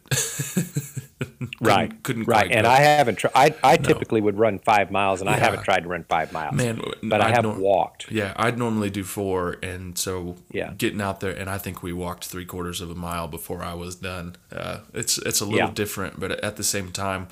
couldn't, 1.18 1.50
right. 1.60 2.02
Couldn't 2.04 2.28
right. 2.28 2.52
And 2.52 2.64
go. 2.64 2.70
I 2.70 2.76
haven't 2.76 3.16
tried. 3.16 3.32
I, 3.34 3.54
I 3.64 3.76
no. 3.76 3.82
typically 3.82 4.20
would 4.20 4.38
run 4.38 4.60
five 4.60 4.92
miles, 4.92 5.20
and 5.20 5.28
yeah. 5.28 5.34
I 5.34 5.38
haven't 5.40 5.64
tried 5.64 5.80
to 5.80 5.88
run 5.88 6.04
five 6.04 6.32
miles. 6.32 6.54
Man, 6.54 6.80
but 7.02 7.20
I'd 7.20 7.32
I 7.32 7.34
have 7.34 7.42
nor- 7.42 7.58
walked. 7.58 8.12
Yeah, 8.12 8.32
I'd 8.36 8.56
normally 8.56 8.90
do 8.90 9.02
four, 9.02 9.56
and 9.60 9.98
so 9.98 10.36
yeah. 10.52 10.72
getting 10.78 11.00
out 11.00 11.18
there, 11.18 11.32
and 11.32 11.50
I 11.50 11.58
think 11.58 11.82
we 11.82 11.92
walked 11.92 12.26
three 12.26 12.44
quarters 12.44 12.80
of 12.80 12.92
a 12.92 12.94
mile 12.94 13.26
before 13.26 13.60
I 13.60 13.74
was 13.74 13.96
done. 13.96 14.36
Uh, 14.52 14.78
it's 14.94 15.18
it's 15.18 15.40
a 15.40 15.44
little 15.44 15.68
yeah. 15.68 15.74
different, 15.74 16.20
but 16.20 16.30
at 16.30 16.54
the 16.54 16.64
same 16.64 16.92
time, 16.92 17.26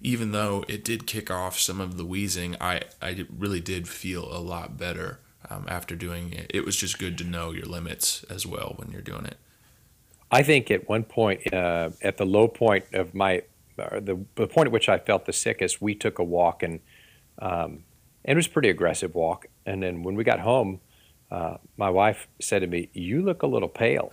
even 0.00 0.32
though 0.32 0.64
it 0.68 0.84
did 0.84 1.06
kick 1.06 1.30
off 1.30 1.58
some 1.58 1.82
of 1.82 1.98
the 1.98 2.06
wheezing, 2.06 2.56
I 2.62 2.80
I 3.02 3.26
really 3.36 3.60
did 3.60 3.88
feel 3.88 4.24
a 4.34 4.40
lot 4.40 4.78
better. 4.78 5.20
Um, 5.48 5.64
after 5.68 5.94
doing 5.94 6.32
it, 6.32 6.50
it 6.52 6.64
was 6.64 6.74
just 6.74 6.98
good 6.98 7.16
to 7.18 7.24
know 7.24 7.52
your 7.52 7.66
limits 7.66 8.24
as 8.28 8.44
well 8.44 8.72
when 8.78 8.90
you're 8.90 9.00
doing 9.00 9.26
it. 9.26 9.36
I 10.36 10.42
think 10.42 10.70
at 10.70 10.86
one 10.86 11.04
point, 11.04 11.50
uh, 11.50 11.90
at 12.02 12.18
the 12.18 12.26
low 12.26 12.46
point 12.46 12.84
of 12.92 13.14
my, 13.14 13.42
the, 13.76 14.22
the 14.34 14.46
point 14.46 14.66
at 14.66 14.72
which 14.72 14.86
I 14.86 14.98
felt 14.98 15.24
the 15.24 15.32
sickest, 15.32 15.80
we 15.80 15.94
took 15.94 16.18
a 16.18 16.22
walk 16.24 16.62
and, 16.62 16.80
um, 17.38 17.84
and 18.22 18.34
it 18.34 18.36
was 18.36 18.46
a 18.46 18.50
pretty 18.50 18.68
aggressive 18.68 19.14
walk. 19.14 19.46
And 19.64 19.82
then 19.82 20.02
when 20.02 20.14
we 20.14 20.24
got 20.24 20.40
home, 20.40 20.80
uh, 21.30 21.56
my 21.78 21.88
wife 21.88 22.28
said 22.38 22.58
to 22.58 22.66
me, 22.66 22.90
"You 22.92 23.22
look 23.22 23.42
a 23.42 23.46
little 23.46 23.68
pale," 23.68 24.12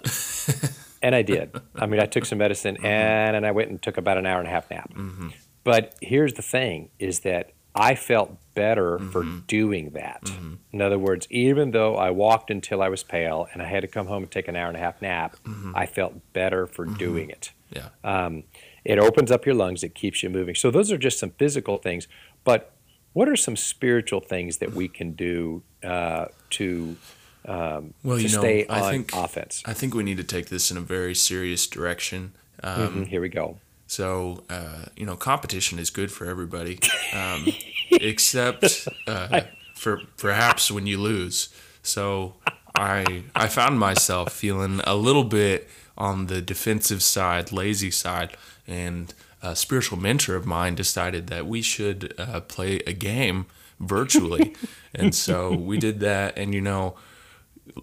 and 1.03 1.13
I 1.13 1.23
did. 1.23 1.55
I 1.75 1.87
mean, 1.87 1.99
I 1.99 2.05
took 2.05 2.25
some 2.25 2.37
medicine 2.37 2.75
mm-hmm. 2.75 2.85
and 2.85 3.35
and 3.35 3.45
I 3.45 3.51
went 3.51 3.69
and 3.69 3.81
took 3.81 3.97
about 3.97 4.17
an 4.17 4.25
hour 4.25 4.39
and 4.39 4.47
a 4.47 4.51
half 4.51 4.69
nap. 4.71 4.93
Mm-hmm. 4.93 5.27
But 5.63 5.93
here's 6.01 6.33
the 6.33 6.41
thing: 6.41 6.89
is 6.99 7.19
that 7.19 7.51
I 7.75 7.95
felt 7.95 8.37
better 8.53 8.97
mm-hmm. 8.97 9.09
for 9.09 9.23
doing 9.23 9.91
that. 9.91 10.23
Mm-hmm. 10.23 10.53
In 10.71 10.81
other 10.81 10.99
words, 10.99 11.27
even 11.29 11.71
though 11.71 11.95
I 11.95 12.11
walked 12.11 12.49
until 12.49 12.81
I 12.81 12.89
was 12.89 13.03
pale 13.03 13.47
and 13.53 13.61
I 13.61 13.65
had 13.65 13.81
to 13.81 13.87
come 13.87 14.07
home 14.07 14.23
and 14.23 14.31
take 14.31 14.47
an 14.47 14.55
hour 14.55 14.67
and 14.67 14.77
a 14.77 14.79
half 14.79 15.01
nap, 15.01 15.35
mm-hmm. 15.43 15.75
I 15.75 15.85
felt 15.85 16.33
better 16.33 16.67
for 16.67 16.85
mm-hmm. 16.85 16.95
doing 16.95 17.29
it. 17.29 17.51
Yeah. 17.71 17.89
Um, 18.03 18.43
it 18.83 18.99
opens 18.99 19.31
up 19.31 19.45
your 19.45 19.55
lungs, 19.55 19.83
it 19.83 19.95
keeps 19.95 20.23
you 20.23 20.29
moving. 20.29 20.55
So, 20.55 20.69
those 20.69 20.91
are 20.91 20.97
just 20.97 21.19
some 21.19 21.31
physical 21.31 21.77
things. 21.77 22.07
But 22.43 22.73
what 23.13 23.29
are 23.29 23.35
some 23.35 23.55
spiritual 23.55 24.19
things 24.19 24.57
that 24.57 24.73
we 24.73 24.87
can 24.87 25.13
do 25.13 25.63
uh, 25.83 26.25
to, 26.51 26.97
um, 27.45 27.93
well, 28.03 28.17
to 28.17 28.23
you 28.23 28.29
know, 28.29 28.39
stay 28.39 28.65
on 28.67 28.81
I 28.81 28.91
think, 28.91 29.15
offense? 29.15 29.63
I 29.65 29.73
think 29.73 29.93
we 29.93 30.03
need 30.03 30.17
to 30.17 30.23
take 30.23 30.49
this 30.49 30.69
in 30.69 30.77
a 30.77 30.81
very 30.81 31.15
serious 31.15 31.65
direction. 31.67 32.33
Um, 32.61 32.79
mm-hmm. 32.79 33.03
Here 33.03 33.21
we 33.21 33.29
go. 33.29 33.59
So, 33.93 34.43
uh, 34.49 34.85
you 34.97 35.05
know, 35.05 35.15
competition 35.15 35.77
is 35.77 35.91
good 35.91 36.11
for 36.11 36.25
everybody, 36.25 36.79
um, 37.13 37.45
except 37.91 38.87
uh, 39.05 39.41
for 39.75 40.01
perhaps 40.17 40.71
when 40.71 40.87
you 40.87 40.99
lose. 40.99 41.49
So, 41.83 42.33
I 42.73 43.25
I 43.35 43.47
found 43.49 43.79
myself 43.79 44.33
feeling 44.33 44.81
a 44.85 44.95
little 44.95 45.23
bit 45.23 45.69
on 45.95 46.25
the 46.25 46.41
defensive 46.41 47.03
side, 47.03 47.51
lazy 47.51 47.91
side, 47.91 48.35
and 48.65 49.13
a 49.43 49.55
spiritual 49.55 49.99
mentor 49.99 50.35
of 50.35 50.47
mine 50.47 50.73
decided 50.73 51.27
that 51.27 51.45
we 51.45 51.61
should 51.61 52.15
uh, 52.17 52.39
play 52.41 52.77
a 52.87 52.93
game 52.93 53.45
virtually, 53.79 54.55
and 54.95 55.13
so 55.13 55.53
we 55.53 55.77
did 55.77 55.99
that. 55.99 56.35
And 56.35 56.51
you 56.55 56.61
know, 56.61 56.95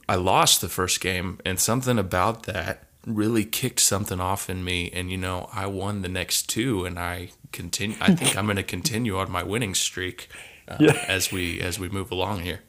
I 0.08 0.16
lost 0.16 0.60
the 0.60 0.68
first 0.68 1.00
game, 1.00 1.38
and 1.44 1.60
something 1.60 2.00
about 2.00 2.46
that 2.46 2.89
really 3.06 3.44
kicked 3.44 3.80
something 3.80 4.20
off 4.20 4.50
in 4.50 4.62
me 4.62 4.90
and 4.92 5.10
you 5.10 5.16
know 5.16 5.48
i 5.52 5.66
won 5.66 6.02
the 6.02 6.08
next 6.08 6.48
two 6.48 6.84
and 6.84 6.98
i 6.98 7.30
continue 7.52 7.96
i 8.00 8.14
think 8.14 8.36
i'm 8.36 8.44
going 8.44 8.56
to 8.56 8.62
continue 8.62 9.16
on 9.16 9.30
my 9.30 9.42
winning 9.42 9.74
streak 9.74 10.28
uh, 10.68 10.76
yeah. 10.78 11.04
as 11.08 11.32
we 11.32 11.60
as 11.60 11.78
we 11.78 11.88
move 11.88 12.10
along 12.10 12.40
here 12.40 12.60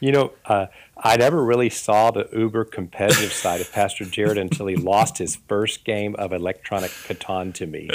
you 0.00 0.10
know 0.10 0.32
uh, 0.46 0.66
i 0.96 1.16
never 1.16 1.44
really 1.44 1.68
saw 1.68 2.10
the 2.10 2.26
uber 2.32 2.64
competitive 2.64 3.32
side 3.32 3.60
of 3.60 3.70
pastor 3.70 4.06
jared 4.06 4.38
until 4.38 4.66
he 4.66 4.76
lost 4.76 5.18
his 5.18 5.36
first 5.36 5.84
game 5.84 6.16
of 6.16 6.32
electronic 6.32 6.90
catan 6.90 7.52
to 7.52 7.66
me 7.66 7.90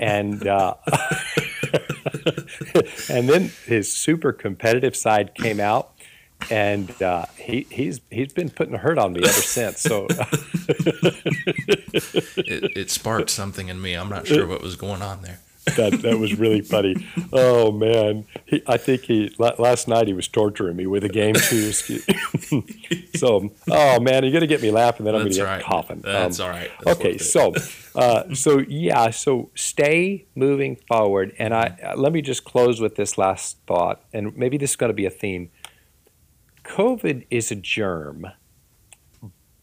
and 0.00 0.48
uh, 0.48 0.74
and 3.08 3.28
then 3.28 3.50
his 3.66 3.92
super 3.92 4.32
competitive 4.32 4.96
side 4.96 5.32
came 5.34 5.60
out 5.60 5.92
and 6.50 7.02
uh, 7.02 7.26
he 7.36 7.66
he's 7.70 8.00
he's 8.10 8.32
been 8.32 8.50
putting 8.50 8.74
a 8.74 8.78
hurt 8.78 8.98
on 8.98 9.12
me 9.12 9.20
ever 9.22 9.32
since. 9.32 9.80
So 9.80 10.06
it, 12.36 12.76
it, 12.76 12.90
sparked 12.90 13.30
something 13.30 13.68
in 13.68 13.80
me. 13.80 13.94
I'm 13.94 14.08
not 14.08 14.26
sure 14.26 14.46
what 14.46 14.62
was 14.62 14.76
going 14.76 15.02
on 15.02 15.22
there. 15.22 15.40
That 15.76 16.00
that 16.02 16.18
was 16.18 16.38
really 16.38 16.62
funny. 16.62 17.06
Oh 17.32 17.72
man, 17.72 18.24
he, 18.46 18.62
I 18.66 18.78
think 18.78 19.02
he 19.02 19.34
last 19.38 19.88
night 19.88 20.06
he 20.06 20.14
was 20.14 20.28
torturing 20.28 20.76
me 20.76 20.86
with 20.86 21.04
a 21.04 21.08
game 21.08 21.34
too. 21.48 21.72
so 23.16 23.50
oh 23.70 24.00
man, 24.00 24.24
you're 24.24 24.32
gonna 24.32 24.46
get 24.46 24.62
me 24.62 24.70
laughing, 24.70 25.04
then 25.04 25.14
I'm 25.14 25.22
gonna 25.22 25.34
get 25.34 25.42
right. 25.42 25.62
coughing. 25.62 26.00
That's 26.00 26.40
um, 26.40 26.46
all 26.46 26.52
right. 26.52 26.70
That's 26.82 26.98
okay, 26.98 27.18
so 27.18 27.52
uh, 27.94 28.34
so 28.34 28.58
yeah, 28.60 29.10
so 29.10 29.50
stay 29.54 30.24
moving 30.34 30.76
forward, 30.76 31.34
and 31.38 31.52
I 31.52 31.76
uh, 31.84 31.96
let 31.96 32.12
me 32.12 32.22
just 32.22 32.44
close 32.44 32.80
with 32.80 32.96
this 32.96 33.18
last 33.18 33.58
thought, 33.66 34.02
and 34.12 34.36
maybe 34.36 34.56
this 34.56 34.70
is 34.70 34.76
going 34.76 34.90
to 34.90 34.94
be 34.94 35.04
a 35.04 35.10
theme 35.10 35.50
COVID 36.68 37.26
is 37.30 37.50
a 37.50 37.56
germ, 37.56 38.26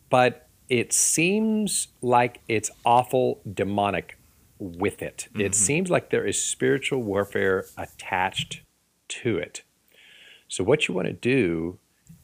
but 0.10 0.48
it 0.68 0.92
seems 0.92 1.90
like 2.02 2.42
it's 2.48 2.72
awful 2.84 3.42
demonic 3.52 4.18
with 4.58 5.02
it. 5.02 5.28
Mm-hmm. 5.30 5.42
It 5.42 5.56
seems 5.56 5.90
like 5.92 6.10
there 6.10 6.26
is 6.26 6.42
spiritual 6.42 7.04
warfare 7.04 7.66
attached 7.78 8.62
to 9.08 9.38
it. 9.38 9.62
So, 10.48 10.64
what 10.64 10.88
you 10.88 10.96
want 10.96 11.08
to 11.08 11.14
do 11.14 11.78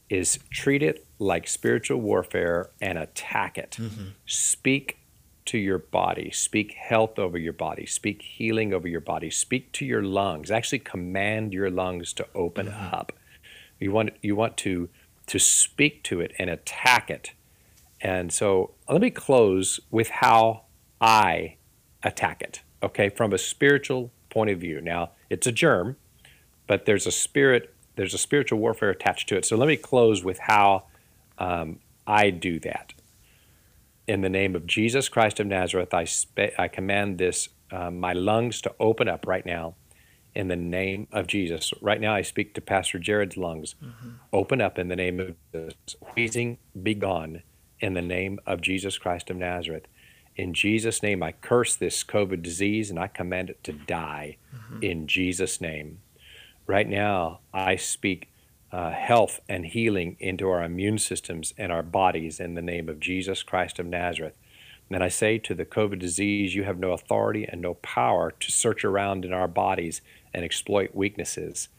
is 0.09 0.39
treat 0.49 0.81
it 0.81 1.05
like 1.19 1.47
spiritual 1.47 2.01
warfare 2.01 2.71
and 2.81 2.97
attack 2.97 3.57
it. 3.57 3.77
Mm-hmm. 3.79 4.09
Speak 4.25 4.97
to 5.45 5.57
your 5.57 5.77
body, 5.77 6.31
speak 6.31 6.73
health 6.73 7.19
over 7.19 7.37
your 7.37 7.53
body, 7.53 7.85
speak 7.85 8.21
healing 8.23 8.73
over 8.73 8.87
your 8.87 8.99
body, 8.99 9.29
speak 9.29 9.71
to 9.73 9.85
your 9.85 10.01
lungs. 10.01 10.49
Actually, 10.49 10.79
command 10.79 11.53
your 11.53 11.69
lungs 11.69 12.13
to 12.13 12.27
open 12.33 12.67
mm-hmm. 12.67 12.95
up 12.95 13.11
you 13.81 13.91
want 13.91 14.11
you 14.21 14.35
want 14.35 14.57
to 14.57 14.89
to 15.27 15.39
speak 15.39 16.03
to 16.03 16.19
it 16.19 16.33
and 16.37 16.49
attack 16.49 17.09
it. 17.09 17.31
And 17.99 18.33
so 18.33 18.71
let 18.89 19.01
me 19.01 19.11
close 19.11 19.79
with 19.89 20.09
how 20.09 20.63
I 20.99 21.57
attack 22.03 22.41
it. 22.41 22.61
Okay, 22.83 23.09
from 23.09 23.31
a 23.31 23.37
spiritual 23.37 24.11
point 24.29 24.49
of 24.49 24.59
view. 24.59 24.81
Now 24.81 25.11
it's 25.29 25.47
a 25.47 25.51
germ, 25.51 25.97
but 26.67 26.85
there's 26.85 27.05
a 27.05 27.11
spirit, 27.11 27.73
there's 27.95 28.13
a 28.13 28.17
spiritual 28.17 28.59
warfare 28.59 28.89
attached 28.89 29.29
to 29.29 29.37
it. 29.37 29.45
So 29.45 29.55
let 29.55 29.67
me 29.67 29.77
close 29.77 30.23
with 30.23 30.39
how 30.39 30.85
um, 31.37 31.79
I 32.07 32.29
do 32.29 32.59
that. 32.61 32.93
In 34.07 34.21
the 34.21 34.29
name 34.29 34.55
of 34.55 34.65
Jesus 34.65 35.09
Christ 35.09 35.39
of 35.39 35.47
Nazareth, 35.47 35.93
I, 35.93 36.05
spe- 36.05 36.57
I 36.57 36.67
command 36.67 37.17
this 37.17 37.49
uh, 37.71 37.89
my 37.89 38.13
lungs 38.13 38.59
to 38.61 38.73
open 38.79 39.07
up 39.07 39.25
right 39.25 39.45
now 39.45 39.75
in 40.33 40.47
the 40.47 40.55
name 40.55 41.07
of 41.11 41.27
Jesus. 41.27 41.73
Right 41.81 41.99
now, 41.99 42.13
I 42.13 42.21
speak 42.21 42.53
to 42.53 42.61
Pastor 42.61 42.99
Jared's 42.99 43.37
lungs. 43.37 43.75
Mm-hmm. 43.83 44.09
Open 44.31 44.61
up 44.61 44.79
in 44.79 44.87
the 44.87 44.95
name 44.95 45.19
of 45.19 45.35
Jesus. 45.53 45.75
Wheezing, 46.15 46.57
be 46.81 46.93
gone 46.93 47.43
in 47.79 47.93
the 47.93 48.01
name 48.01 48.39
of 48.45 48.61
Jesus 48.61 48.97
Christ 48.97 49.29
of 49.29 49.37
Nazareth. 49.37 49.87
In 50.35 50.53
Jesus' 50.53 51.03
name, 51.03 51.21
I 51.21 51.33
curse 51.33 51.75
this 51.75 52.03
COVID 52.03 52.41
disease 52.41 52.89
and 52.89 52.97
I 52.97 53.07
command 53.07 53.49
it 53.49 53.63
to 53.65 53.73
die 53.73 54.37
mm-hmm. 54.55 54.81
in 54.81 55.07
Jesus' 55.07 55.59
name. 55.59 55.99
Right 56.65 56.87
now, 56.87 57.39
I 57.53 57.75
speak 57.75 58.29
uh, 58.71 58.91
health 58.91 59.41
and 59.49 59.65
healing 59.65 60.15
into 60.19 60.49
our 60.49 60.63
immune 60.63 60.97
systems 60.97 61.53
and 61.57 61.71
our 61.71 61.83
bodies 61.83 62.39
in 62.39 62.53
the 62.53 62.61
name 62.61 62.87
of 62.87 62.99
Jesus 62.99 63.43
Christ 63.43 63.79
of 63.79 63.85
Nazareth. 63.85 64.37
And 64.89 65.03
I 65.03 65.09
say 65.09 65.37
to 65.39 65.53
the 65.53 65.65
COVID 65.65 65.99
disease, 65.99 66.53
you 66.53 66.63
have 66.63 66.79
no 66.79 66.91
authority 66.91 67.45
and 67.47 67.61
no 67.61 67.75
power 67.75 68.31
to 68.39 68.51
search 68.51 68.83
around 68.83 69.23
in 69.23 69.31
our 69.31 69.47
bodies 69.47 70.01
and 70.33 70.43
exploit 70.43 70.93
weaknesses. 70.93 71.69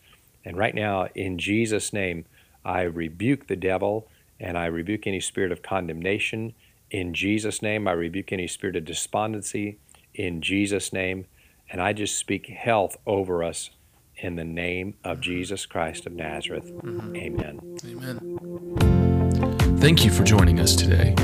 And 0.45 0.57
right 0.57 0.75
now, 0.75 1.09
in 1.15 1.39
Jesus' 1.39 1.93
name, 1.93 2.25
I 2.65 2.83
rebuke 2.83 3.49
the 3.49 3.57
devil 3.57 4.09
and 4.41 4.57
I 4.57 4.67
rebuke 4.67 5.07
any 5.07 5.21
spirit 5.21 5.53
of 5.53 5.63
condemnation. 5.63 6.55
In 6.91 7.15
Jesus' 7.15 7.63
name, 7.63 7.87
I 7.87 7.93
rebuke 7.93 8.33
any 8.33 8.47
spirit 8.47 8.77
of 8.77 8.85
despondency. 8.85 9.79
In 10.15 10.43
Jesus' 10.43 10.93
name, 10.93 11.27
and 11.71 11.81
I 11.81 11.93
just 11.93 12.19
speak 12.19 12.47
health 12.49 12.97
over 13.07 13.43
us 13.43 13.71
in 14.17 14.37
the 14.37 14.45
name 14.45 14.95
of 15.05 15.21
Jesus 15.21 15.65
Christ 15.67 16.07
of 16.07 16.13
Nazareth. 16.13 16.71
Mm-hmm. 16.71 17.17
Amen. 17.17 17.79
Amen. 17.87 19.79
Thank 19.79 20.05
you 20.05 20.11
for 20.11 20.23
joining 20.23 20.61
us 20.61 20.77
today. 20.77 21.15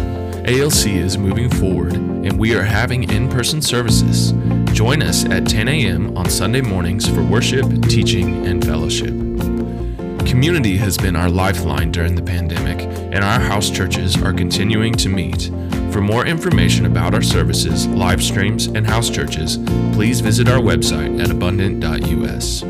ALC 0.48 0.86
is 0.86 1.18
moving 1.18 1.50
forward 1.50 1.92
and 1.92 2.38
we 2.38 2.54
are 2.54 2.62
having 2.62 3.10
in 3.10 3.28
person 3.28 3.60
services. 3.60 4.32
Join 4.72 5.02
us 5.02 5.26
at 5.26 5.46
10 5.46 5.68
a.m. 5.68 6.16
on 6.16 6.30
Sunday 6.30 6.62
mornings 6.62 7.06
for 7.06 7.22
worship, 7.22 7.66
teaching, 7.82 8.46
and 8.46 8.64
fellowship. 8.64 9.10
Community 10.26 10.78
has 10.78 10.96
been 10.96 11.16
our 11.16 11.28
lifeline 11.28 11.92
during 11.92 12.14
the 12.14 12.22
pandemic, 12.22 12.80
and 13.12 13.22
our 13.22 13.38
house 13.38 13.68
churches 13.68 14.16
are 14.22 14.32
continuing 14.32 14.94
to 14.94 15.10
meet. 15.10 15.50
For 15.92 16.00
more 16.00 16.24
information 16.24 16.86
about 16.86 17.12
our 17.12 17.20
services, 17.20 17.86
live 17.86 18.22
streams, 18.22 18.68
and 18.68 18.86
house 18.86 19.10
churches, 19.10 19.58
please 19.92 20.20
visit 20.20 20.48
our 20.48 20.60
website 20.60 21.22
at 21.22 21.30
abundant.us. 21.30 22.62